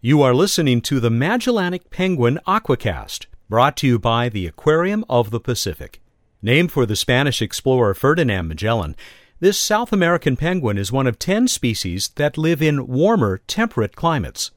You 0.00 0.22
are 0.22 0.32
listening 0.32 0.80
to 0.82 1.00
the 1.00 1.10
Magellanic 1.10 1.90
Penguin 1.90 2.38
Aquacast, 2.46 3.26
brought 3.48 3.76
to 3.78 3.86
you 3.88 3.98
by 3.98 4.28
the 4.28 4.46
Aquarium 4.46 5.04
of 5.10 5.32
the 5.32 5.40
Pacific. 5.40 6.00
Named 6.40 6.70
for 6.70 6.86
the 6.86 6.94
Spanish 6.94 7.42
explorer 7.42 7.94
Ferdinand 7.94 8.46
Magellan, 8.46 8.94
this 9.40 9.58
South 9.58 9.92
American 9.92 10.36
penguin 10.36 10.78
is 10.78 10.92
one 10.92 11.08
of 11.08 11.18
10 11.18 11.48
species 11.48 12.10
that 12.10 12.38
live 12.38 12.62
in 12.62 12.86
warmer, 12.86 13.38
temperate 13.48 13.96
climates. 13.96 14.52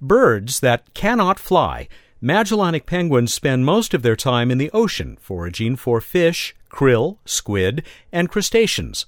Birds 0.00 0.58
that 0.58 0.92
cannot 0.94 1.38
fly, 1.38 1.86
Magellanic 2.20 2.84
penguins 2.84 3.32
spend 3.32 3.64
most 3.64 3.94
of 3.94 4.02
their 4.02 4.16
time 4.16 4.50
in 4.50 4.58
the 4.58 4.70
ocean 4.72 5.16
foraging 5.20 5.76
for 5.76 6.00
fish, 6.00 6.56
krill, 6.68 7.18
squid, 7.24 7.84
and 8.10 8.28
crustaceans. 8.28 9.06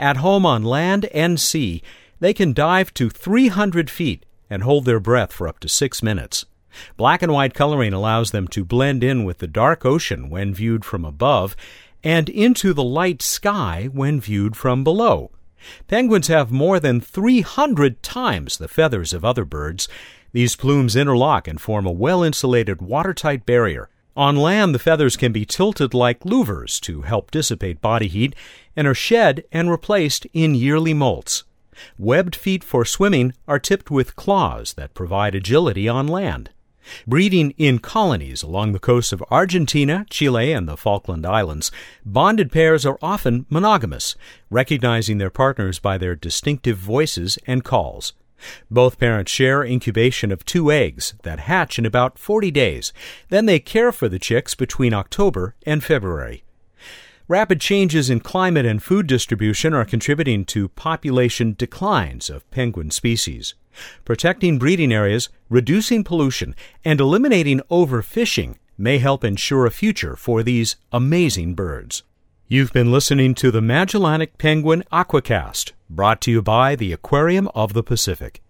At 0.00 0.16
home 0.16 0.44
on 0.44 0.64
land 0.64 1.04
and 1.14 1.38
sea, 1.38 1.80
they 2.18 2.34
can 2.34 2.52
dive 2.52 2.92
to 2.94 3.08
300 3.08 3.88
feet 3.88 4.26
and 4.52 4.62
hold 4.62 4.84
their 4.84 5.00
breath 5.00 5.32
for 5.32 5.48
up 5.48 5.58
to 5.60 5.68
six 5.68 6.02
minutes. 6.02 6.44
Black 6.96 7.22
and 7.22 7.32
white 7.32 7.54
coloring 7.54 7.92
allows 7.92 8.30
them 8.30 8.46
to 8.48 8.64
blend 8.64 9.02
in 9.02 9.24
with 9.24 9.38
the 9.38 9.46
dark 9.46 9.84
ocean 9.84 10.28
when 10.28 10.54
viewed 10.54 10.84
from 10.84 11.04
above 11.04 11.56
and 12.04 12.28
into 12.28 12.72
the 12.72 12.84
light 12.84 13.22
sky 13.22 13.88
when 13.92 14.20
viewed 14.20 14.56
from 14.56 14.84
below. 14.84 15.30
Penguins 15.88 16.26
have 16.26 16.50
more 16.50 16.78
than 16.78 17.00
300 17.00 18.02
times 18.02 18.58
the 18.58 18.68
feathers 18.68 19.12
of 19.12 19.24
other 19.24 19.44
birds. 19.44 19.88
These 20.32 20.56
plumes 20.56 20.96
interlock 20.96 21.48
and 21.48 21.60
form 21.60 21.86
a 21.86 21.92
well 21.92 22.22
insulated 22.22 22.82
watertight 22.82 23.46
barrier. 23.46 23.88
On 24.14 24.36
land, 24.36 24.74
the 24.74 24.78
feathers 24.78 25.16
can 25.16 25.32
be 25.32 25.46
tilted 25.46 25.94
like 25.94 26.20
louvers 26.20 26.78
to 26.80 27.02
help 27.02 27.30
dissipate 27.30 27.80
body 27.80 28.08
heat 28.08 28.34
and 28.76 28.86
are 28.86 28.94
shed 28.94 29.44
and 29.50 29.70
replaced 29.70 30.26
in 30.34 30.54
yearly 30.54 30.92
molts. 30.92 31.44
Webbed 31.98 32.36
feet 32.36 32.62
for 32.62 32.84
swimming 32.84 33.34
are 33.46 33.58
tipped 33.58 33.90
with 33.90 34.16
claws 34.16 34.74
that 34.74 34.94
provide 34.94 35.34
agility 35.34 35.88
on 35.88 36.06
land. 36.06 36.50
Breeding 37.06 37.52
in 37.58 37.78
colonies 37.78 38.42
along 38.42 38.72
the 38.72 38.78
coasts 38.78 39.12
of 39.12 39.22
Argentina, 39.30 40.04
Chile, 40.10 40.52
and 40.52 40.68
the 40.68 40.76
Falkland 40.76 41.24
Islands, 41.24 41.70
bonded 42.04 42.50
pairs 42.50 42.84
are 42.84 42.98
often 43.00 43.46
monogamous, 43.48 44.16
recognizing 44.50 45.18
their 45.18 45.30
partners 45.30 45.78
by 45.78 45.96
their 45.96 46.16
distinctive 46.16 46.78
voices 46.78 47.38
and 47.46 47.64
calls. 47.64 48.14
Both 48.70 48.98
parents 48.98 49.30
share 49.30 49.62
incubation 49.62 50.32
of 50.32 50.44
two 50.44 50.72
eggs 50.72 51.14
that 51.22 51.40
hatch 51.40 51.78
in 51.78 51.86
about 51.86 52.18
40 52.18 52.50
days. 52.50 52.92
Then 53.28 53.46
they 53.46 53.60
care 53.60 53.92
for 53.92 54.08
the 54.08 54.18
chicks 54.18 54.56
between 54.56 54.92
October 54.92 55.54
and 55.64 55.84
February. 55.84 56.42
Rapid 57.28 57.60
changes 57.60 58.10
in 58.10 58.20
climate 58.20 58.66
and 58.66 58.82
food 58.82 59.06
distribution 59.06 59.72
are 59.74 59.84
contributing 59.84 60.44
to 60.46 60.68
population 60.68 61.54
declines 61.56 62.28
of 62.28 62.50
penguin 62.50 62.90
species. 62.90 63.54
Protecting 64.04 64.58
breeding 64.58 64.92
areas, 64.92 65.28
reducing 65.48 66.02
pollution, 66.02 66.54
and 66.84 67.00
eliminating 67.00 67.60
overfishing 67.70 68.56
may 68.76 68.98
help 68.98 69.22
ensure 69.22 69.66
a 69.66 69.70
future 69.70 70.16
for 70.16 70.42
these 70.42 70.76
amazing 70.92 71.54
birds. 71.54 72.02
You've 72.48 72.72
been 72.72 72.90
listening 72.90 73.34
to 73.36 73.50
the 73.50 73.62
Magellanic 73.62 74.36
Penguin 74.36 74.82
Aquacast, 74.92 75.72
brought 75.88 76.20
to 76.22 76.30
you 76.30 76.42
by 76.42 76.74
the 76.74 76.92
Aquarium 76.92 77.48
of 77.54 77.72
the 77.72 77.84
Pacific. 77.84 78.42